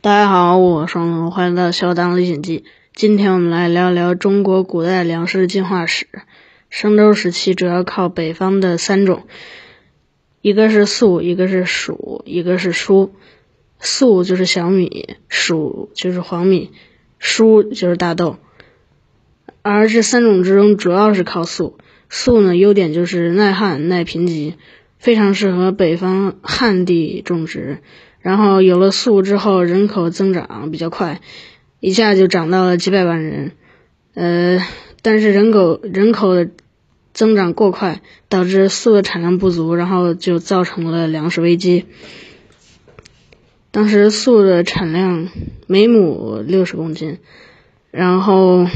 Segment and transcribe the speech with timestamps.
[0.00, 2.60] 大家好，我是双龙，欢迎来到《小当历险记》。
[2.94, 6.06] 今天我们来聊聊中国古代粮食进化史。
[6.70, 9.26] 商周时期主要靠北方的三种，
[10.40, 13.10] 一个是粟，一个是黍，一个是菽。
[13.80, 16.70] 粟就是小米，黍就是黄米，
[17.20, 18.36] 菽就是大豆。
[19.62, 21.76] 而这三种之中，主要是靠粟。
[22.08, 24.54] 粟呢，优点就是耐旱、耐贫瘠，
[24.98, 27.78] 非常适合北方旱地种植。
[28.20, 31.20] 然后有了粟之后，人口增长比较快，
[31.80, 33.52] 一下就涨到了几百万人。
[34.14, 34.58] 呃，
[35.02, 36.50] 但是人口人口的
[37.12, 41.86] 增长过快，导致粟的产量不足，然后就造成了粮食危机。
[43.70, 45.28] 当时粟的产量
[45.66, 47.18] 每亩六十公斤，
[47.92, 48.66] 然后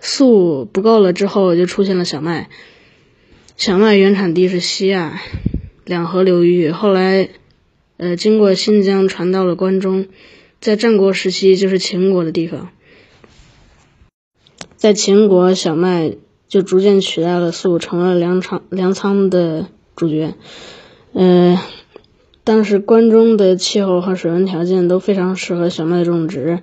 [0.00, 2.48] 粟不够了之后，就出现了小麦。
[3.56, 5.20] 小麦原产地是西亚
[5.84, 7.28] 两河流域，后来。
[7.98, 10.04] 呃，经过新疆传到了关中，
[10.60, 12.68] 在战国时期就是秦国的地方，
[14.76, 16.12] 在秦国，小麦
[16.46, 20.34] 就逐渐取代了粟，成了粮仓粮仓的主角。
[21.14, 21.58] 呃，
[22.44, 26.60] 当时关中的气候和水文条件都非常适合小麦种植，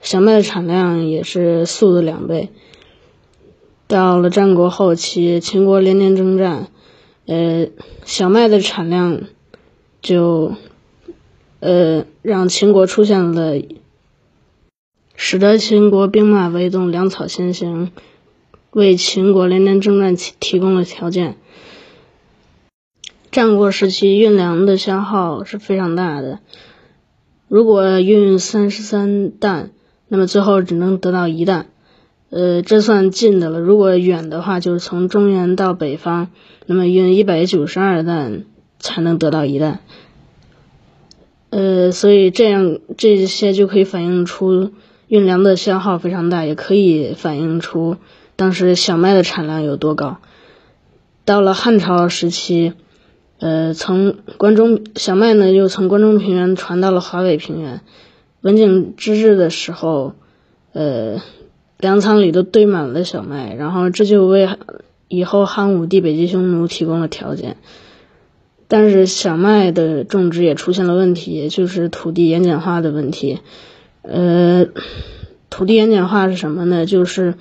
[0.00, 2.48] 小麦的产量也是粟的两倍。
[3.90, 6.68] 到了战国后期，秦国连年征战，
[7.26, 7.66] 呃，
[8.06, 9.20] 小麦的产量
[10.00, 10.54] 就。
[11.62, 13.60] 呃，让秦国出现了，
[15.14, 17.92] 使得秦国兵马未动，粮草先行，
[18.70, 21.36] 为秦国连年征战提提供了条件。
[23.30, 26.38] 战国时期运粮的消耗是非常大的，
[27.46, 29.72] 如果运三十三担，
[30.08, 31.66] 那么最后只能得到一担，
[32.30, 33.58] 呃，这算近的了。
[33.58, 36.28] 如果远的话，就是从中原到北方，
[36.66, 38.44] 那么运一百九十二担
[38.78, 39.80] 才能得到一担。
[41.50, 44.70] 呃，所以这样这些就可以反映出
[45.08, 47.96] 运粮的消耗非常大，也可以反映出
[48.36, 50.18] 当时小麦的产量有多高。
[51.24, 52.74] 到了汉朝时期，
[53.40, 57.80] 呃，从关中小麦呢又从关中平原传到了华北平原。
[58.40, 60.14] 文景之治的时候，
[60.72, 61.20] 呃，
[61.80, 64.48] 粮仓里都堆满了小麦，然后这就为
[65.08, 67.56] 以后汉武帝北击匈奴提供了条件。
[68.68, 73.40] 但是小麦的种植也出现了问题，就是土地盐碱化的问题。
[74.02, 74.66] 呃，
[75.50, 76.86] 土地盐碱化是什么呢？
[76.86, 77.34] 就是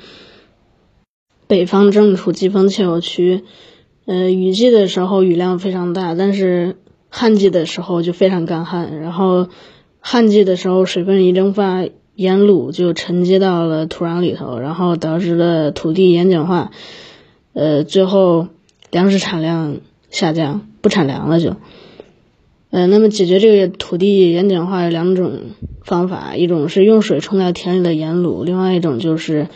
[1.46, 3.44] 北方正处季风气候区，
[4.06, 6.78] 呃，雨季的时候雨量非常大，但是
[7.10, 9.00] 旱季的时候就非常干旱。
[9.00, 9.48] 然后
[10.00, 11.86] 旱季的时候水分一蒸发，
[12.20, 16.72] 盐卤就沉积到了土壤里头，然后导致了土地盐碱化，
[17.54, 18.48] 呃，最后
[18.92, 19.78] 粮食产量
[20.10, 20.66] 下降。
[20.82, 21.58] 不产粮了就，
[22.70, 25.40] 呃，那么解决这个土地盐碱化有两种
[25.84, 29.50] 方法，一种是用水冲掉田里的盐卤，另外一种就是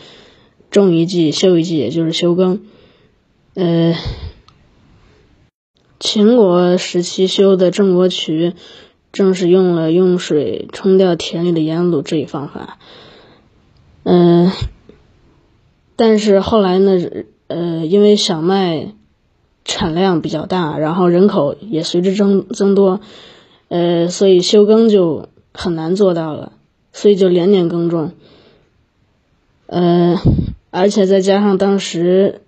[0.70, 2.60] 种一季休一季，也就是休耕。
[3.54, 3.94] 呃，
[5.98, 8.52] 秦国时期修的郑国渠，
[9.14, 12.76] 正是用了用水冲掉田里的盐卤这一方法。
[14.02, 14.50] 嗯，
[15.96, 16.92] 但是后来呢，
[17.46, 18.92] 呃，因为小麦。
[19.66, 23.00] 产量比较大，然后人口也随之增增多，
[23.68, 26.52] 呃，所以休耕就很难做到了，
[26.92, 28.12] 所以就连年耕种，
[29.64, 30.18] 呃，
[30.70, 32.42] 而且再加上当时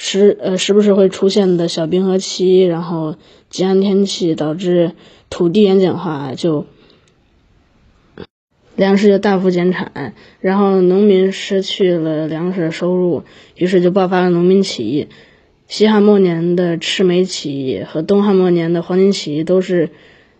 [0.00, 3.16] 时呃时不时会出现的小冰河期，然后
[3.50, 4.92] 极寒天气导致
[5.28, 6.66] 土地盐碱化，就
[8.76, 13.24] 粮食就大幅减产，然后农民失去了粮食收入，
[13.56, 15.08] 于是就爆发了农民起义。
[15.66, 19.90] 西汉末年的赤眉起义和东汉末年的黄巾起义都是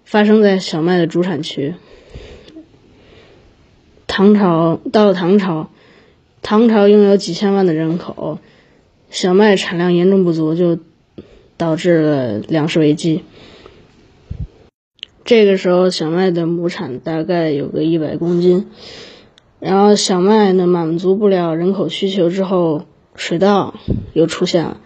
[0.04, 1.74] 发生在小麦的主产区。
[4.06, 5.68] 唐朝到了唐朝，
[6.42, 8.38] 唐朝拥有几千万的人口，
[9.10, 10.78] 小麦产量严重不足，就
[11.56, 13.24] 导致了粮食危机。
[15.24, 18.66] 这个时候，小麦的亩产大概有个一百公斤，
[19.60, 22.84] 然后小麦呢满足不了人口需求之后，
[23.14, 23.74] 水稻
[24.12, 24.80] 又出现了。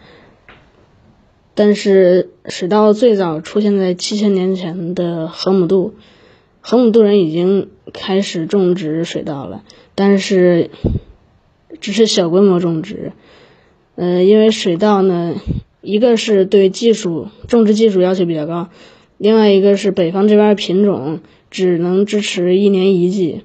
[1.55, 5.94] 但是水稻最早出现在七千年前的河姆渡，
[6.61, 9.62] 河姆渡人已经开始种植水稻了，
[9.94, 10.70] 但是
[11.81, 13.12] 只是小规模种植。
[13.94, 15.35] 呃，因为水稻呢，
[15.81, 18.69] 一个是对技术种植技术要求比较高，
[19.19, 23.43] 另外一个是北方这边品种只能支持一年一季，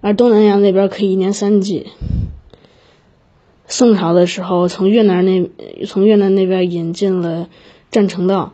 [0.00, 1.86] 而东南亚那边可以一年三季。
[3.66, 5.50] 宋朝的时候，从越南那
[5.86, 7.48] 从越南那边引进了
[7.90, 8.52] 占城稻，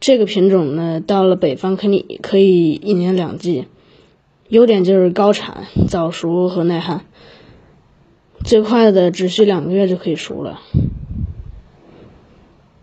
[0.00, 3.66] 这个品种呢，到了北方可以可以一年两季，
[4.48, 7.04] 优点就是高产、早熟和耐旱。
[8.44, 10.60] 最快的只需两个月就可以熟了。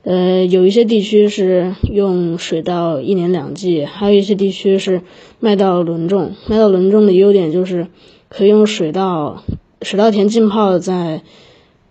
[0.03, 5.01] 呃，有一些地区是用水稻一年两季，还有一些地区是
[5.39, 6.33] 麦稻轮种。
[6.47, 7.87] 麦稻轮种的优点就是
[8.29, 9.43] 可以用水稻
[9.81, 11.21] 水稻田浸泡在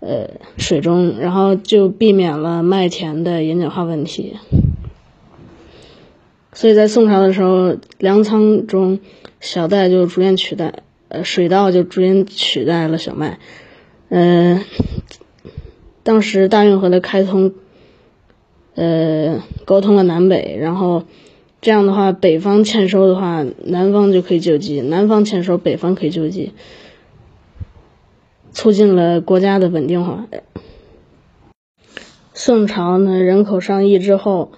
[0.01, 4.35] 呃水中，然后就避免了麦田的盐碱化问题。
[6.51, 8.99] 所以在宋朝的时候，粮仓中
[9.39, 10.83] 小麦就逐渐取代。
[11.09, 13.39] 呃，水稻就逐渐取代了小麦。
[14.09, 14.63] 呃，
[16.03, 17.53] 当时大运河的开通，
[18.75, 21.03] 呃，沟通了南北，然后
[21.61, 26.53] 这样的话，北方欠收的话，南方就可以救济；南方欠收，北方可以救济，
[28.51, 30.27] 促进了国家的稳定化。
[32.33, 34.51] 宋朝呢，人口上亿之后，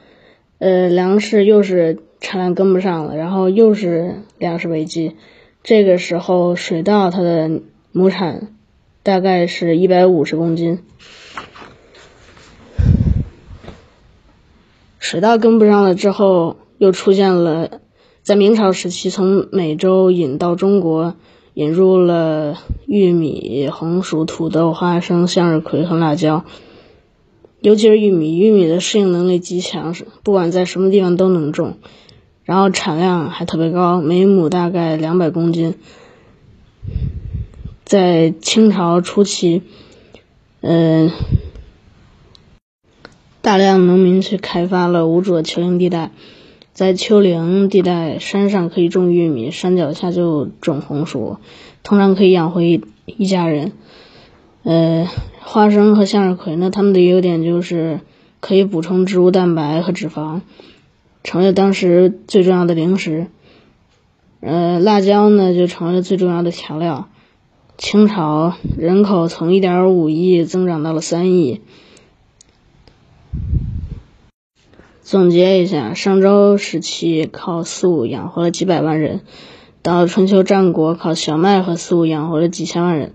[0.60, 5.16] 呃，粮食又是产量跟不上了，然后又是粮食危机。
[5.64, 7.62] 这个时候，水稻它的
[7.92, 8.56] 亩产
[9.04, 10.80] 大概是一百五十公斤。
[14.98, 17.82] 水稻跟不上了之后，又出现了
[18.24, 21.16] 在明朝时期从美洲引到中国，
[21.54, 26.44] 引入了玉米、红薯、土豆、花生、向日葵和辣椒。
[27.60, 29.94] 尤其是玉米，玉米的适应能力极强，
[30.24, 31.78] 不管在什么地方都能种。
[32.52, 35.76] 然后产量还特别高，每亩大概两百公斤。
[37.86, 39.62] 在清朝初期，
[40.60, 41.12] 嗯，
[43.42, 46.12] 大量农民去开发了无主的丘陵地带，
[46.74, 51.38] 在丘陵地带山上可以种玉米，山脚下就种红薯，
[51.84, 53.72] 通常可以养活一一家人。
[54.64, 55.08] 呃，
[55.40, 58.02] 花生和向日葵呢，他们的优点就是
[58.42, 60.42] 可以补充植物蛋白和脂肪。
[61.24, 63.28] 成了当时最重要的零食，
[64.40, 67.10] 呃，辣椒呢就成了最重要的调料。
[67.78, 71.62] 清朝人口从一点五亿增长到了三亿。
[75.02, 79.22] 总结一下，商周时期靠粟养活了几百万人，
[79.82, 83.14] 到了春秋战国靠小麦和粟养活了几千万人，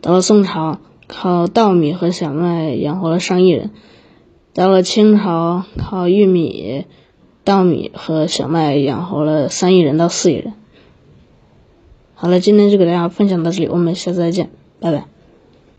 [0.00, 3.70] 到了宋朝靠稻米和小麦养活了上亿人，
[4.52, 6.86] 到了清朝靠玉米。
[7.44, 10.52] 稻米和小麦养活了三亿人到四亿人。
[12.14, 15.04] 好了，今天就给大家分享到这里，我们下次再见，拜拜。